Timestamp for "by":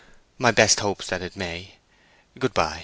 2.55-2.79